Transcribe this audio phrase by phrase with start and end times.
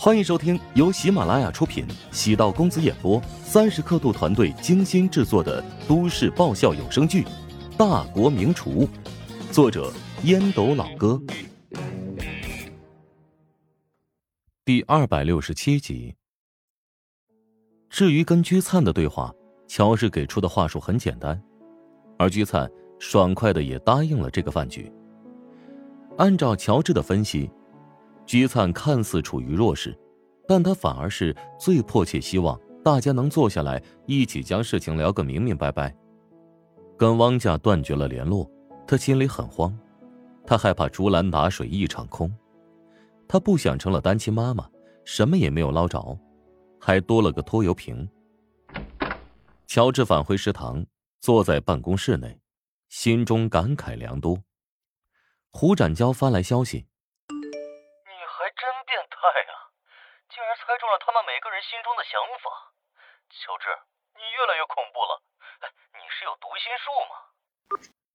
[0.00, 7.24] 欢迎收听由喜马拉雅出品、喜道公子演播、三十刻度团队精心制作的都市爆笑有声剧
[7.76, 8.86] 《大国名厨》，
[9.50, 9.92] 作者
[10.22, 11.20] 烟斗老哥，
[14.64, 16.14] 第二百六十七集。
[17.90, 19.34] 至于跟居灿的对话，
[19.66, 21.42] 乔治给出的话术很简单，
[22.20, 22.70] 而居灿
[23.00, 24.92] 爽快的也答应了这个饭局。
[26.18, 27.50] 按照乔治的分析。
[28.28, 29.98] 居灿看似处于弱势，
[30.46, 35.96] 但他反而是最迫切希望大家能坐下来一起将事情聊个明明白白。
[36.98, 38.46] 跟汪家断绝了联络，
[38.86, 39.74] 他心里很慌，
[40.44, 42.30] 他害怕竹篮打水一场空，
[43.26, 44.68] 他不想成了单亲妈妈，
[45.06, 46.18] 什么也没有捞着，
[46.78, 48.06] 还多了个拖油瓶。
[49.66, 50.84] 乔治返回食堂，
[51.18, 52.38] 坐在办公室内，
[52.90, 54.38] 心中感慨良多。
[55.50, 56.84] 胡展娇发来消息。
[60.60, 62.74] 猜中了他们每个人心中的想法，
[63.30, 63.66] 乔治，
[64.14, 65.22] 你越来越恐怖了。
[65.60, 67.12] 哎你是有读心术吗？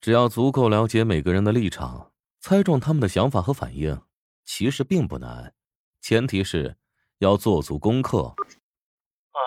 [0.00, 4.06] 只要足够了解每个人的立场，猜中他们的想法和反应，
[4.44, 5.54] 其实并不难。
[6.00, 6.76] 前提是
[7.18, 8.34] 要做足功课。
[9.32, 9.40] 哎，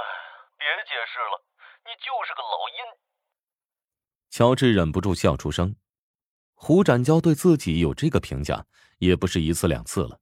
[0.57, 1.43] 别解释了，
[1.85, 2.99] 你就是个老阴。
[4.29, 5.75] 乔治忍不住笑出声。
[6.55, 8.65] 胡展娇对自己有这个评价，
[8.97, 10.19] 也不是一次两次了。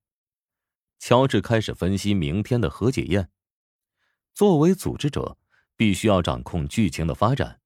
[0.99, 3.29] 乔治开始分析明天的和解宴。
[4.33, 5.37] 作为组织者，
[5.75, 7.59] 必须要掌控剧情的发展，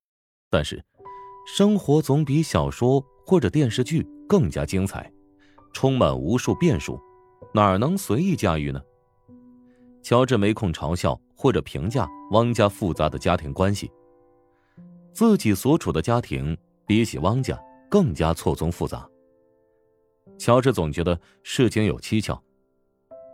[0.49, 0.83] 但是，
[1.55, 5.11] 生活总比小说或者电视剧更加精彩，
[5.73, 6.99] 充满无数变数，
[7.53, 8.81] 哪能随意驾驭呢？
[10.03, 13.91] 乔治没空嘲笑或者评价汪家复杂的家庭关系，
[15.13, 19.07] 自己所处的家庭比起汪家更加错综复杂。
[20.37, 22.41] 乔治总觉得事情有蹊跷。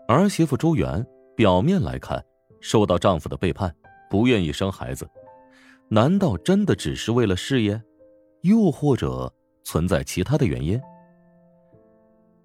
[0.07, 1.03] 儿媳妇朱媛
[1.35, 2.23] 表面来看，
[2.61, 3.75] 受到丈夫的背叛，
[4.09, 5.09] 不愿意生孩子，
[5.89, 7.81] 难道真的只是为了事业？
[8.41, 9.33] 又或者
[9.63, 10.79] 存在其他的原因？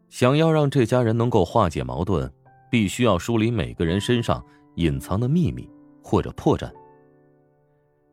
[0.09, 2.33] 想要让这家人能够化解矛盾，
[2.71, 4.43] 必须要梳理每个人身上
[4.77, 5.69] 隐藏的秘密
[6.03, 6.73] 或者破绽。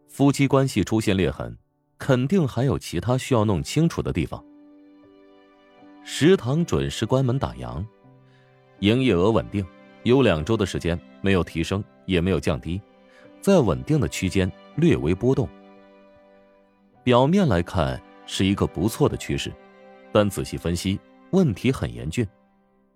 [0.10, 1.58] 夫妻关系出现裂痕，
[1.98, 4.44] 肯定还有其他需要弄清楚的地方。
[6.04, 7.86] 食堂准时关门打烊。
[8.80, 9.66] 营业额稳定，
[10.04, 12.80] 有两周的时间没有提升，也没有降低，
[13.42, 15.48] 在稳定的区间，略微波动。
[17.04, 19.52] 表面来看是一个不错的趋势，
[20.12, 21.00] 但仔细分析，
[21.32, 22.28] 问题很严峻。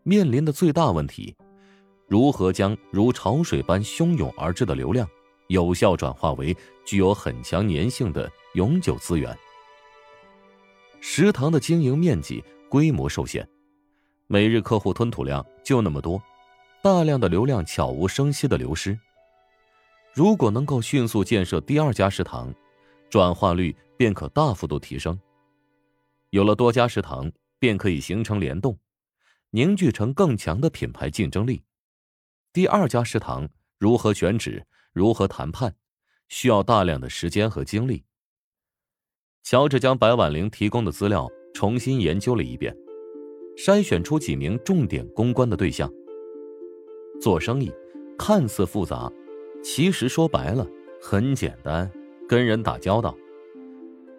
[0.04, 1.36] 面临的最大问题，
[2.08, 5.08] 如何将如潮水般汹涌而至的流量，
[5.48, 6.56] 有效转化为
[6.86, 9.36] 具有很强粘性的永久资源？
[11.00, 13.48] 食堂的经营面积规模受限。
[14.32, 16.24] 每日客户吞吐量就那么多，
[16.82, 18.98] 大量的流量悄无声息的流失。
[20.14, 22.56] 如果能够迅速建设第二家食堂，
[23.10, 25.20] 转化率便可大幅度提升。
[26.30, 28.80] 有了多家食堂，便可以形成联动，
[29.50, 31.62] 凝聚成更强的品牌竞争力。
[32.54, 35.76] 第二家食堂如何选址、如何谈判，
[36.30, 38.06] 需要大量的时间和精力。
[39.44, 42.74] 乔治将白婉玲提供的资料重新研究了一遍。
[43.58, 45.92] 筛选出几名重点公关的对象。
[47.20, 47.72] 做生意
[48.18, 49.12] 看似复杂，
[49.64, 50.68] 其实说白了
[51.00, 51.90] 很简单，
[52.28, 53.16] 跟人打交道，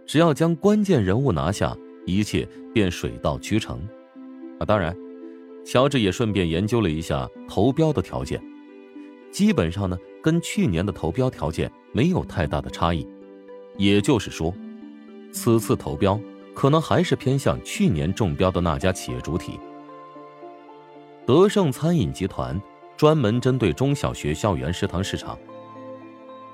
[0.06, 1.76] 只要将关键人物拿下，
[2.06, 3.78] 一切便水到渠成。
[4.58, 4.96] 啊，当然，
[5.64, 8.40] 乔治也顺便研究了一下投标的条件，
[9.30, 13.06] 基本上呢跟去年的投标条件没有太大的差异，
[13.76, 14.54] 也就是说，
[15.32, 16.20] 此次投标。
[16.54, 19.58] 可能还是偏向去年中标的那家企业主体。
[21.26, 22.60] 德胜餐饮集团
[22.96, 25.38] 专门针对中小学校园食堂市场。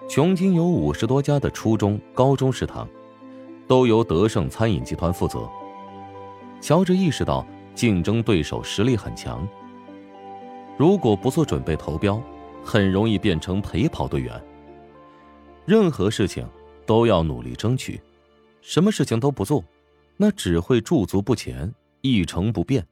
[0.09, 2.88] 琼京有五十多家的初中、高中食堂，
[3.66, 5.48] 都由德胜餐饮集团负责。
[6.60, 9.47] 乔治意识到竞争对手实力很强，
[10.76, 12.21] 如果不做准备投标，
[12.65, 14.42] 很容易变成陪跑队员。
[15.66, 16.48] 任何事情
[16.86, 18.01] 都要努力争取，
[18.62, 19.62] 什么事情都不做。
[20.20, 22.86] 那只会驻足不前，一成不变。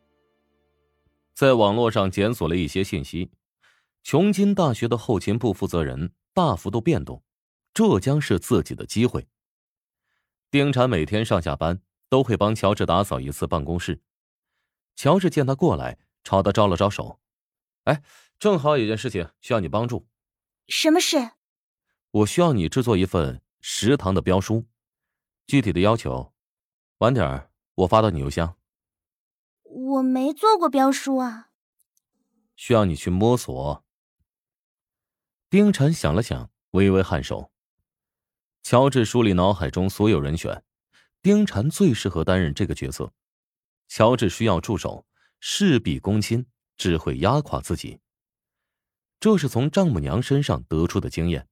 [1.34, 3.30] 在网络上检索了一些信息，
[4.04, 7.22] 琼金大学的后勤部负责人大幅度变动，
[7.74, 9.26] 这将是自己的机会。
[10.52, 14.00] 丁婵每天上下班都会帮乔治打扫一次办公室。
[14.94, 17.18] 乔治见他过来，朝他招了招手
[17.84, 18.04] ：“哎，
[18.38, 20.06] 正好有件事情需要你帮助。
[20.68, 21.32] ”“什么事
[22.12, 24.64] ？”“我需要你制作一份食堂的标书，
[25.48, 26.32] 具体的要求。”
[26.98, 28.56] 晚点儿，我发到你邮箱。
[29.64, 31.50] 我没做过标书啊。
[32.56, 33.84] 需要你去摸索。
[35.50, 37.50] 丁禅想了想，微微颔首。
[38.62, 40.64] 乔治梳理脑海中所有人选，
[41.20, 43.12] 丁禅最适合担任这个角色。
[43.88, 45.06] 乔治需要助手，
[45.38, 46.46] 事必躬亲，
[46.78, 48.00] 只会压垮自己。
[49.20, 51.46] 这是从丈母娘身上得出的经验。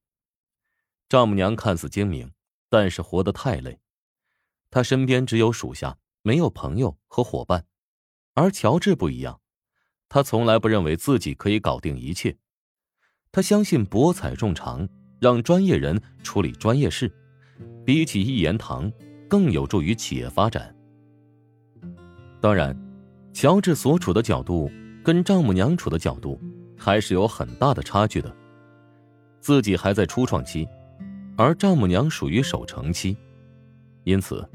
[1.07, 2.33] 丈母娘看似精明，
[2.67, 3.79] 但是活得太累。
[4.75, 7.65] 他身边只有属下，没有朋友和伙伴。
[8.33, 9.39] 而乔治不一样，
[10.09, 12.35] 他从来不认为自己可以搞定一切。
[13.31, 14.85] 他相信博采众长，
[15.21, 17.09] 让专业人处理专业事，
[17.85, 18.91] 比起一言堂
[19.29, 20.75] 更有助于企业发展。
[22.41, 22.77] 当然，
[23.31, 24.69] 乔治所处的角度
[25.05, 26.37] 跟丈母娘处的角度
[26.77, 28.35] 还是有很大的差距的。
[29.39, 30.67] 自己还在初创期。
[31.37, 33.15] 而丈母娘属于守成期，
[34.03, 34.45] 因此，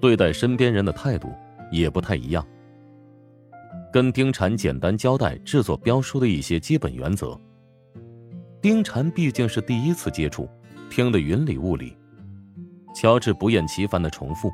[0.00, 1.32] 对待身边人的态度
[1.70, 2.46] 也不太一样。
[3.92, 7.38] 跟丁禅简单交代制作标书的一些基本原则。
[8.62, 10.48] 丁禅毕竟是第一次接触，
[10.88, 11.96] 听得云里雾里。
[12.94, 14.50] 乔治不厌其烦的重复，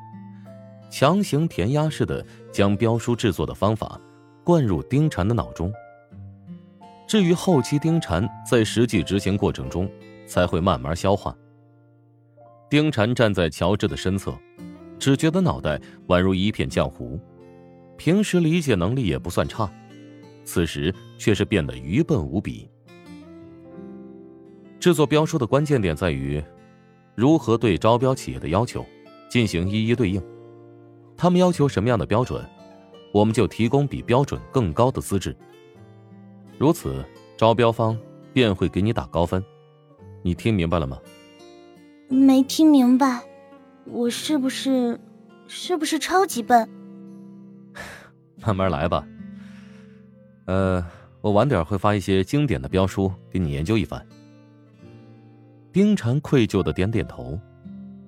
[0.91, 4.01] 强行填鸭式的将标书制作的方法
[4.45, 5.73] 灌入丁禅的脑中。
[7.07, 9.91] 至于后期丁禅在实际执行过程中，
[10.27, 11.37] 才会慢慢消化。
[12.69, 14.37] 丁禅站在乔治的身侧，
[14.99, 17.19] 只觉得脑袋宛如一片浆糊。
[17.97, 19.71] 平时理解能力也不算差，
[20.45, 22.69] 此时却是变得愚笨无比。
[24.79, 26.43] 制作标书的关键点在于，
[27.15, 28.85] 如何对招标企业的要求
[29.31, 30.23] 进行一一对应。
[31.17, 32.45] 他们要求什么样的标准，
[33.13, 35.35] 我们就提供比标准更高的资质。
[36.59, 37.03] 如此，
[37.37, 37.99] 招标方
[38.35, 39.43] 便会给你打高分。
[40.23, 40.99] 你听明白了吗？
[42.09, 43.23] 没听明白，
[43.87, 44.99] 我是不是
[45.47, 46.69] 是不是超级笨？
[48.45, 49.07] 慢慢来吧。
[50.47, 50.85] 呃，
[51.21, 54.05] 我晚点会发一些经典的标书给你研究一番。
[55.73, 57.39] 丁禅愧疚的点点头。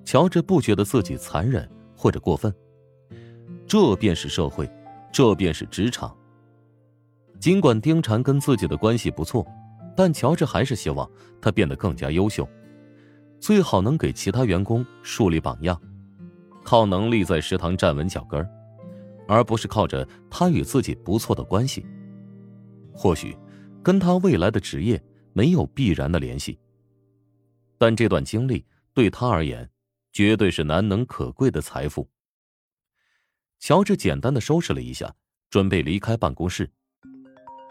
[0.05, 2.51] 乔治不觉得自己残忍或者过分。
[3.67, 4.67] 这便是社会，
[5.11, 6.15] 这便是职场。
[7.39, 9.45] 尽管丁禅跟自己的关系不错，
[9.95, 11.07] 但乔治还是希望
[11.39, 12.49] 他变得更加优秀。
[13.39, 15.81] 最好能给其他员工树立榜样，
[16.63, 18.47] 靠能力在食堂站稳脚跟
[19.27, 21.85] 而不是靠着他与自己不错的关系。
[22.93, 23.37] 或许，
[23.81, 25.01] 跟他未来的职业
[25.33, 26.59] 没有必然的联系，
[27.77, 29.69] 但这段经历对他而言，
[30.11, 32.09] 绝对是难能可贵的财富。
[33.57, 35.15] 乔治简单的收拾了一下，
[35.49, 36.69] 准备离开办公室，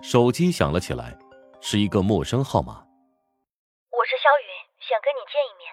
[0.00, 1.18] 手机响了起来，
[1.60, 2.72] 是一个陌生号码。
[2.72, 4.58] 我是肖云。
[4.80, 5.68] 想跟你见一面，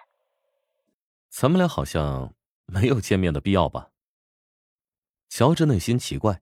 [1.37, 2.33] 咱们俩好像
[2.65, 3.91] 没有见面的必要吧？
[5.27, 6.39] 乔治内心奇怪，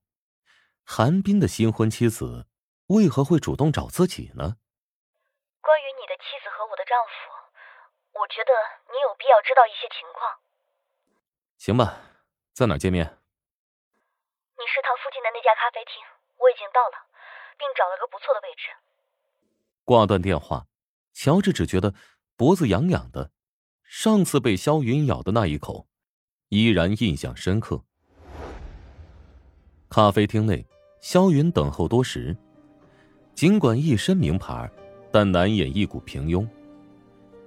[0.85, 2.45] 韩冰的新婚妻子
[2.93, 4.61] 为何会主动找自己呢？
[5.65, 8.53] 关于你的妻子和我的丈夫，我觉得
[8.93, 10.29] 你有必要知道一些情况。
[11.57, 11.97] 行吧，
[12.53, 13.03] 在哪见面？
[13.09, 16.05] 你食堂附近的那家咖啡厅，
[16.37, 17.09] 我已经到了，
[17.57, 18.69] 并找了个不错的位置。
[19.83, 20.67] 挂断电话，
[21.13, 21.95] 乔治只觉得。
[22.35, 23.31] 脖子痒痒的，
[23.95, 25.85] 上次被萧云咬的那一口，
[26.49, 27.79] 依然印象深刻。
[29.87, 30.65] 咖啡厅内，
[30.99, 32.35] 萧云等候多时，
[33.35, 34.67] 尽管一身名牌，
[35.11, 36.45] 但难掩一股平庸。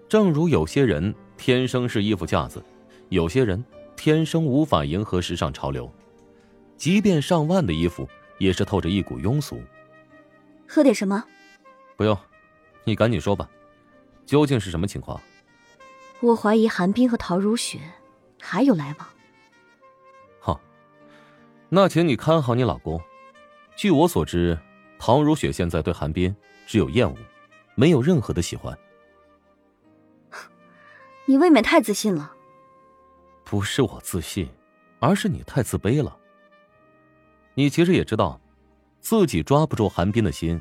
[0.08, 2.64] 正如有些人天生是衣服架子，
[3.08, 3.62] 有些人
[3.96, 5.92] 天生无法迎合时尚潮流，
[6.76, 9.60] 即便上万的衣服，也是透着一股庸俗。
[10.68, 11.24] 喝点什么？
[11.96, 12.16] 不用，
[12.84, 13.50] 你赶紧说吧。
[14.24, 15.20] 究竟是什么情况？
[16.26, 17.78] 我怀疑韩冰和陶如雪
[18.42, 19.08] 还有来往。
[20.40, 20.60] 好，
[21.68, 23.00] 那请你看好你老公。
[23.76, 24.58] 据我所知，
[24.98, 26.34] 陶如雪现在对韩冰
[26.66, 27.16] 只有厌恶，
[27.76, 28.76] 没有任何的喜欢。
[31.26, 32.32] 你未免太自信了。
[33.44, 34.48] 不是我自信，
[34.98, 36.16] 而是你太自卑了。
[37.54, 38.40] 你其实也知道，
[38.98, 40.60] 自己抓不住韩冰的心，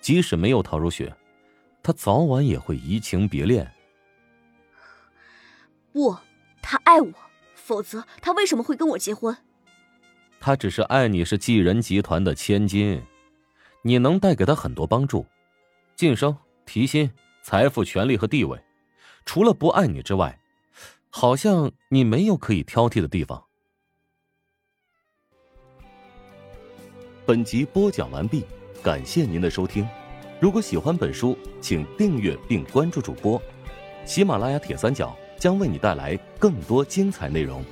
[0.00, 1.16] 即使没有陶如雪。
[1.84, 3.72] 他早晚也会移情别恋。
[5.94, 6.16] 不，
[6.60, 7.12] 他爱我，
[7.54, 9.36] 否则他为什么会跟我结婚？
[10.40, 13.00] 他只是爱你是济人集团的千金，
[13.82, 15.24] 你能带给他很多帮助，
[15.94, 16.36] 晋升、
[16.66, 17.08] 提薪、
[17.44, 18.60] 财富、权力和地位。
[19.24, 20.36] 除了不爱你之外，
[21.10, 23.44] 好像你没有可以挑剔的地方。
[27.24, 28.44] 本集播讲完毕，
[28.82, 29.88] 感谢您的收听。
[30.40, 33.40] 如果喜欢本书，请订阅并关注主播。
[34.04, 37.64] 喜马拉雅铁三角将为你带来更多精彩内容。